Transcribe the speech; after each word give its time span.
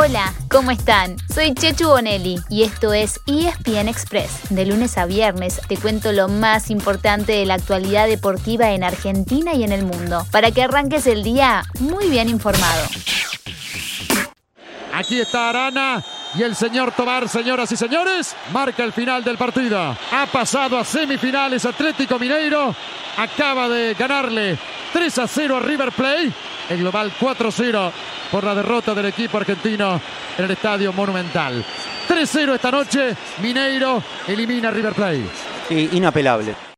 Hola, 0.00 0.32
¿cómo 0.48 0.70
están? 0.70 1.16
Soy 1.34 1.54
Chechu 1.54 1.88
Bonelli 1.88 2.36
y 2.48 2.62
esto 2.62 2.92
es 2.92 3.18
ESPN 3.26 3.88
Express. 3.88 4.48
De 4.48 4.64
lunes 4.64 4.96
a 4.96 5.06
viernes 5.06 5.60
te 5.66 5.76
cuento 5.76 6.12
lo 6.12 6.28
más 6.28 6.70
importante 6.70 7.32
de 7.32 7.44
la 7.44 7.54
actualidad 7.54 8.06
deportiva 8.06 8.70
en 8.70 8.84
Argentina 8.84 9.54
y 9.54 9.64
en 9.64 9.72
el 9.72 9.84
mundo, 9.84 10.24
para 10.30 10.52
que 10.52 10.62
arranques 10.62 11.08
el 11.08 11.24
día 11.24 11.64
muy 11.80 12.08
bien 12.08 12.28
informado. 12.28 12.86
Aquí 14.94 15.18
está 15.18 15.48
Arana 15.48 16.04
y 16.36 16.44
el 16.44 16.54
señor 16.54 16.92
Tobar, 16.92 17.28
señoras 17.28 17.72
y 17.72 17.76
señores, 17.76 18.36
marca 18.52 18.84
el 18.84 18.92
final 18.92 19.24
del 19.24 19.36
partido. 19.36 19.96
Ha 20.12 20.26
pasado 20.30 20.78
a 20.78 20.84
semifinales 20.84 21.64
Atlético 21.64 22.20
Mineiro, 22.20 22.72
acaba 23.16 23.68
de 23.68 23.94
ganarle 23.94 24.56
3 24.92 25.18
a 25.18 25.26
0 25.26 25.56
a 25.56 25.60
River 25.60 25.90
Plate, 25.90 26.32
el 26.70 26.78
global 26.78 27.12
4 27.18 27.50
0 27.50 27.92
por 28.30 28.44
la 28.44 28.54
derrota 28.54 28.94
del 28.94 29.06
equipo 29.06 29.38
argentino 29.38 30.00
en 30.36 30.44
el 30.44 30.50
Estadio 30.50 30.92
Monumental. 30.92 31.64
3-0 32.08 32.54
esta 32.54 32.70
noche, 32.70 33.16
Mineiro 33.42 34.02
elimina 34.26 34.68
a 34.68 34.72
River 34.72 34.94
Plate. 34.94 35.24
inapelable. 35.92 36.68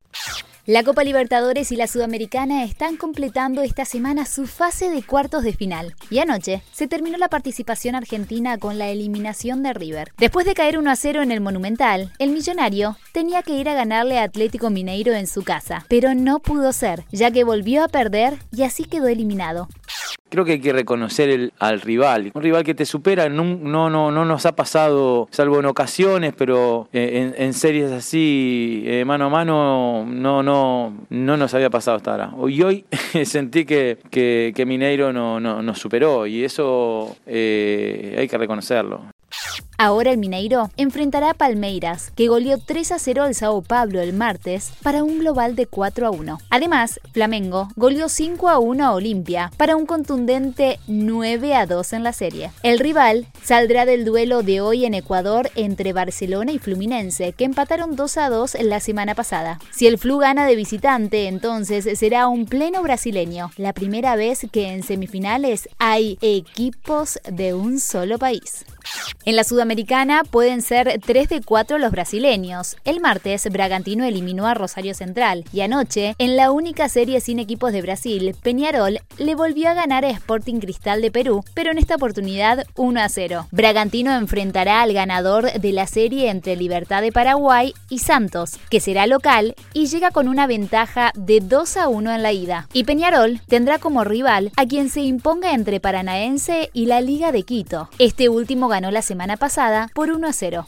La 0.66 0.84
Copa 0.84 1.02
Libertadores 1.02 1.72
y 1.72 1.76
la 1.76 1.86
Sudamericana 1.86 2.62
están 2.62 2.96
completando 2.96 3.62
esta 3.62 3.84
semana 3.84 4.26
su 4.26 4.46
fase 4.46 4.88
de 4.88 5.02
cuartos 5.02 5.42
de 5.42 5.52
final. 5.52 5.96
Y 6.10 6.18
anoche 6.18 6.62
se 6.70 6.86
terminó 6.86 7.16
la 7.18 7.28
participación 7.28 7.94
argentina 7.94 8.56
con 8.56 8.78
la 8.78 8.88
eliminación 8.88 9.64
de 9.64 9.72
River. 9.72 10.12
Después 10.18 10.46
de 10.46 10.54
caer 10.54 10.78
1 10.78 10.90
a 10.90 10.94
0 10.94 11.22
en 11.22 11.32
el 11.32 11.40
Monumental, 11.40 12.12
el 12.20 12.30
millonario 12.30 12.96
tenía 13.12 13.42
que 13.42 13.54
ir 13.54 13.68
a 13.68 13.74
ganarle 13.74 14.18
a 14.18 14.22
Atlético 14.22 14.70
Mineiro 14.70 15.12
en 15.14 15.26
su 15.26 15.42
casa. 15.42 15.86
Pero 15.88 16.14
no 16.14 16.38
pudo 16.38 16.72
ser, 16.72 17.04
ya 17.10 17.30
que 17.30 17.42
volvió 17.42 17.82
a 17.82 17.88
perder 17.88 18.38
y 18.54 18.62
así 18.62 18.84
quedó 18.84 19.08
eliminado. 19.08 19.66
Creo 20.30 20.44
que 20.44 20.52
hay 20.52 20.60
que 20.60 20.72
reconocer 20.72 21.52
al 21.58 21.80
rival. 21.80 22.30
Un 22.34 22.42
rival 22.42 22.64
que 22.64 22.74
te 22.74 22.86
supera 22.86 23.28
no, 23.28 23.44
no, 23.44 23.90
no, 23.90 24.10
no 24.10 24.24
nos 24.24 24.46
ha 24.46 24.54
pasado, 24.54 25.28
salvo 25.32 25.58
en 25.58 25.66
ocasiones, 25.66 26.34
pero 26.36 26.88
eh, 26.92 27.34
en, 27.36 27.52
series 27.52 27.90
así, 27.90 28.84
eh, 28.86 29.04
mano 29.04 29.26
a 29.26 29.28
mano, 29.28 30.06
no, 30.06 30.42
no, 30.42 30.94
no 31.10 31.36
nos 31.36 31.54
había 31.54 31.68
pasado 31.68 31.96
hasta 31.96 32.12
ahora. 32.12 32.32
Y 32.48 32.62
hoy 32.62 32.84
sentí 33.24 33.64
que, 33.64 33.98
que, 34.10 34.64
Mineiro 34.66 35.12
no, 35.12 35.40
no, 35.40 35.62
nos 35.62 35.78
superó 35.78 36.26
y 36.26 36.44
eso 36.44 37.16
eh, 37.26 38.16
hay 38.18 38.28
que 38.28 38.38
reconocerlo. 38.38 39.02
Ahora 39.82 40.10
el 40.10 40.18
Mineiro 40.18 40.68
enfrentará 40.76 41.30
a 41.30 41.34
Palmeiras, 41.34 42.12
que 42.14 42.28
goleó 42.28 42.58
3 42.58 42.92
a 42.92 42.98
0 42.98 43.22
al 43.22 43.34
Sao 43.34 43.62
Paulo 43.62 44.02
el 44.02 44.12
martes 44.12 44.72
para 44.82 45.02
un 45.02 45.20
global 45.20 45.56
de 45.56 45.64
4 45.64 46.06
a 46.06 46.10
1. 46.10 46.38
Además, 46.50 47.00
Flamengo 47.14 47.68
goleó 47.76 48.10
5 48.10 48.50
a 48.50 48.58
1 48.58 48.84
a 48.84 48.92
Olimpia 48.92 49.50
para 49.56 49.76
un 49.76 49.86
contundente 49.86 50.78
9 50.86 51.54
a 51.54 51.64
2 51.64 51.94
en 51.94 52.02
la 52.02 52.12
serie. 52.12 52.50
El 52.62 52.78
rival 52.78 53.26
saldrá 53.42 53.86
del 53.86 54.04
duelo 54.04 54.42
de 54.42 54.60
hoy 54.60 54.84
en 54.84 54.92
Ecuador 54.92 55.50
entre 55.54 55.94
Barcelona 55.94 56.52
y 56.52 56.58
Fluminense, 56.58 57.32
que 57.32 57.46
empataron 57.46 57.96
2 57.96 58.18
a 58.18 58.28
2 58.28 58.58
la 58.60 58.80
semana 58.80 59.14
pasada. 59.14 59.60
Si 59.70 59.86
el 59.86 59.96
Flu 59.96 60.18
gana 60.18 60.44
de 60.44 60.56
visitante, 60.56 61.26
entonces 61.26 61.98
será 61.98 62.28
un 62.28 62.44
pleno 62.44 62.82
brasileño, 62.82 63.50
la 63.56 63.72
primera 63.72 64.14
vez 64.14 64.46
que 64.52 64.68
en 64.74 64.82
semifinales 64.82 65.70
hay 65.78 66.18
equipos 66.20 67.18
de 67.32 67.54
un 67.54 67.80
solo 67.80 68.18
país. 68.18 68.66
En 69.24 69.36
la 69.36 69.44
Sudamericana 69.44 70.22
pueden 70.24 70.62
ser 70.62 71.00
3 71.04 71.28
de 71.28 71.40
4 71.42 71.78
los 71.78 71.90
brasileños. 71.90 72.76
El 72.84 73.00
martes, 73.00 73.48
Bragantino 73.50 74.04
eliminó 74.04 74.46
a 74.46 74.54
Rosario 74.54 74.94
Central 74.94 75.44
y 75.52 75.60
anoche, 75.60 76.14
en 76.18 76.36
la 76.36 76.50
única 76.50 76.88
serie 76.88 77.20
sin 77.20 77.38
equipos 77.38 77.72
de 77.72 77.82
Brasil, 77.82 78.34
Peñarol 78.42 79.00
le 79.18 79.34
volvió 79.34 79.68
a 79.68 79.74
ganar 79.74 80.04
a 80.04 80.10
Sporting 80.10 80.60
Cristal 80.60 81.02
de 81.02 81.10
Perú, 81.10 81.44
pero 81.54 81.70
en 81.70 81.78
esta 81.78 81.96
oportunidad 81.96 82.64
1 82.76 83.00
a 83.00 83.08
0. 83.08 83.46
Bragantino 83.50 84.14
enfrentará 84.14 84.82
al 84.82 84.92
ganador 84.92 85.52
de 85.52 85.72
la 85.72 85.86
serie 85.86 86.30
entre 86.30 86.56
Libertad 86.56 87.02
de 87.02 87.12
Paraguay 87.12 87.74
y 87.88 87.98
Santos, 87.98 88.58
que 88.70 88.80
será 88.80 89.06
local 89.06 89.54
y 89.74 89.86
llega 89.86 90.10
con 90.10 90.28
una 90.28 90.46
ventaja 90.46 91.12
de 91.14 91.40
2 91.40 91.76
a 91.76 91.88
1 91.88 92.14
en 92.14 92.22
la 92.22 92.32
ida. 92.32 92.68
Y 92.72 92.84
Peñarol 92.84 93.40
tendrá 93.48 93.78
como 93.78 94.04
rival 94.04 94.50
a 94.56 94.64
quien 94.64 94.88
se 94.88 95.02
imponga 95.02 95.52
entre 95.52 95.80
Paranaense 95.80 96.70
y 96.72 96.86
la 96.86 97.00
Liga 97.00 97.32
de 97.32 97.42
Quito. 97.42 97.90
Este 97.98 98.28
último 98.28 98.68
ganó 98.70 98.90
la 98.90 99.02
semana 99.02 99.36
pasada 99.36 99.90
por 99.94 100.10
1 100.10 100.26
a 100.26 100.32
0. 100.32 100.66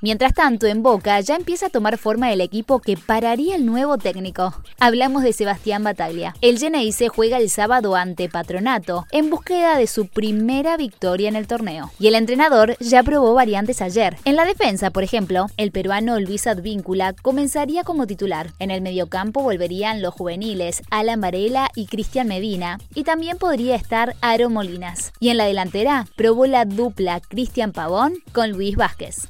Mientras 0.00 0.32
tanto, 0.34 0.66
en 0.66 0.84
Boca 0.84 1.20
ya 1.20 1.34
empieza 1.34 1.66
a 1.66 1.70
tomar 1.70 1.98
forma 1.98 2.32
el 2.32 2.40
equipo 2.40 2.78
que 2.78 2.96
pararía 2.96 3.56
el 3.56 3.66
nuevo 3.66 3.98
técnico. 3.98 4.54
Hablamos 4.78 5.24
de 5.24 5.32
Sebastián 5.32 5.82
Bataglia. 5.82 6.34
El 6.40 6.58
se 6.92 7.08
juega 7.08 7.38
el 7.38 7.48
sábado 7.48 7.96
ante 7.96 8.28
Patronato 8.28 9.06
en 9.10 9.30
búsqueda 9.30 9.78
de 9.78 9.86
su 9.86 10.06
primera 10.06 10.76
victoria 10.76 11.28
en 11.28 11.36
el 11.36 11.46
torneo. 11.46 11.90
Y 11.98 12.08
el 12.08 12.14
entrenador 12.14 12.76
ya 12.78 13.02
probó 13.02 13.32
variantes 13.32 13.80
ayer. 13.80 14.16
En 14.24 14.36
la 14.36 14.44
defensa, 14.44 14.90
por 14.90 15.02
ejemplo, 15.02 15.46
el 15.56 15.72
peruano 15.72 16.20
Luis 16.20 16.46
Advíncula 16.46 17.14
comenzaría 17.14 17.84
como 17.84 18.06
titular. 18.06 18.52
En 18.58 18.70
el 18.70 18.82
mediocampo 18.82 19.42
volverían 19.42 20.02
los 20.02 20.14
juveniles 20.14 20.82
Alan 20.90 21.20
Varela 21.20 21.70
y 21.74 21.86
Cristian 21.86 22.28
Medina. 22.28 22.78
Y 22.94 23.04
también 23.04 23.38
podría 23.38 23.74
estar 23.74 24.14
Aro 24.20 24.50
Molinas. 24.50 25.12
Y 25.18 25.30
en 25.30 25.38
la 25.38 25.46
delantera 25.46 26.06
probó 26.16 26.46
la 26.46 26.66
dupla 26.66 27.20
Cristian 27.38 27.70
Pavón 27.70 28.14
con 28.32 28.50
Luis 28.50 28.74
Vázquez. 28.74 29.28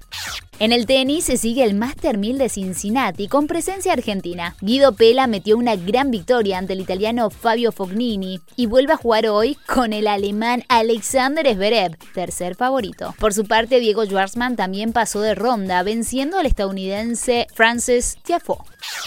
En 0.58 0.72
el 0.72 0.86
tenis 0.86 1.26
se 1.26 1.36
sigue 1.36 1.62
el 1.62 1.74
Master 1.74 2.16
1000 2.16 2.38
de 2.38 2.48
Cincinnati 2.48 3.28
con 3.28 3.46
presencia 3.46 3.92
argentina. 3.92 4.56
Guido 4.62 4.92
Pela 4.92 5.26
metió 5.26 5.58
una 5.58 5.76
gran 5.76 6.10
victoria 6.10 6.56
ante 6.56 6.72
el 6.72 6.80
italiano 6.80 7.28
Fabio 7.28 7.70
Fognini 7.70 8.41
y 8.56 8.64
vuelve 8.64 8.94
a 8.94 8.96
jugar 8.96 9.26
hoy 9.26 9.58
con 9.66 9.92
el 9.92 10.06
alemán 10.06 10.64
Alexander 10.69 11.46
Zverev, 11.54 11.98
tercer 12.14 12.54
favorito. 12.54 13.14
Por 13.19 13.34
su 13.34 13.44
parte, 13.44 13.78
Diego 13.78 14.06
Schwartzman 14.06 14.56
también 14.56 14.94
pasó 14.94 15.20
de 15.20 15.34
ronda, 15.34 15.82
venciendo 15.82 16.38
al 16.38 16.46
estadounidense 16.46 17.46
Francis 17.54 18.16
Tiafoe. 18.25 18.56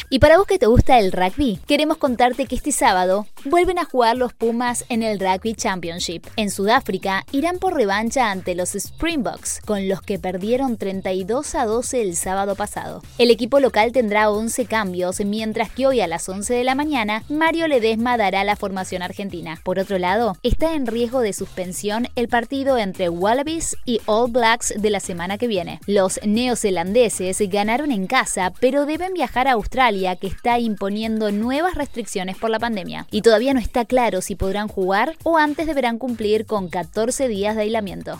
Y 0.10 0.20
para 0.20 0.38
vos 0.38 0.48
que 0.48 0.60
te 0.60 0.66
gusta 0.66 1.00
el 1.00 1.12
rugby, 1.12 1.60
queremos 1.68 1.98
contarte 1.98 2.46
que 2.46 2.56
este 2.56 2.72
sábado 2.72 3.28
vuelven 3.46 3.80
a 3.80 3.86
jugar 3.86 4.18
los 4.18 4.34
Pumas 4.34 4.86
en 4.90 5.04
el 5.04 5.20
Rugby 5.20 5.54
Championship. 5.54 6.26
En 6.36 6.52
Sudáfrica 6.52 7.26
irán 7.32 7.60
por 7.60 7.76
revancha 7.76 8.32
ante 8.32 8.56
los 8.56 8.76
Springboks, 8.76 9.62
con 9.66 9.88
los 9.88 10.02
que 10.02 10.20
perdieron 10.20 10.78
32 10.78 11.56
a 11.56 11.66
12 11.66 12.02
el 12.02 12.16
sábado 12.16 12.56
pasado. 12.56 13.02
El 13.18 13.32
equipo 13.32 13.60
local 13.60 13.92
tendrá 13.92 14.30
11 14.30 14.66
cambios, 14.66 15.20
mientras 15.24 15.72
que 15.72 15.88
hoy 15.88 16.02
a 16.02 16.08
las 16.08 16.28
11 16.28 16.54
de 16.54 16.64
la 16.64 16.76
mañana 16.76 17.24
Mario 17.30 17.68
Ledesma 17.68 18.18
dará 18.18 18.44
la 18.44 18.56
formación 18.56 19.02
argentina. 19.02 19.60
Por 19.64 19.80
otro 19.80 19.98
lado, 19.98 20.36
está 20.44 20.74
en 20.76 20.88
riesgo 20.88 21.22
de 21.22 21.34
suspensión 21.34 22.08
el 22.16 22.28
partido 22.28 22.78
entre 22.78 23.10
Wallabies 23.10 23.78
y 23.86 24.02
All 24.06 24.32
Blacks 24.32 24.74
de 24.78 24.90
la 24.90 25.00
semana 25.00 25.38
que 25.38 25.48
viene. 25.48 25.80
Los 25.88 26.20
neozelandeses 26.24 27.40
ganaron 27.50 27.92
en 27.92 28.08
casa, 28.08 28.54
pero 28.60 28.86
deben 28.86 29.14
viajar 29.14 29.48
a 29.48 29.58
Australia, 29.72 30.18
que 30.18 30.28
está 30.28 30.60
imponiendo 30.60 31.32
nuevas 31.32 31.76
restricciones 31.76 32.36
por 32.36 32.50
la 32.50 32.60
pandemia. 32.60 33.08
Y 33.10 33.22
todavía 33.22 33.54
no 33.54 33.62
está 33.62 33.86
claro 33.86 34.20
si 34.20 34.36
podrán 34.36 34.68
jugar 34.68 35.16
o 35.24 35.38
antes 35.38 35.66
deberán 35.66 35.98
cumplir 35.98 36.46
con 36.46 36.68
14 36.68 37.30
días 37.30 37.56
de 37.56 37.62
aislamiento. 37.62 38.20